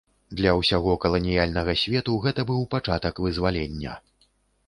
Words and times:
Для 0.37 0.51
ўсяго 0.59 0.93
каланіяльнага 1.03 1.75
свету 1.81 2.17
гэта 2.25 2.45
быў 2.51 2.63
пачатак 2.73 3.21
вызвалення. 3.27 3.93